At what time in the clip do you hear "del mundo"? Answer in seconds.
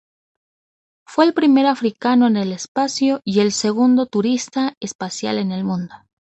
5.47-5.93